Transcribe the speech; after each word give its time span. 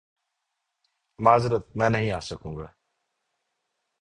معذرت 1.19 1.75
میں 1.75 1.89
نہیں 1.89 2.11
آسکوں 2.11 2.55
گا 2.57 2.67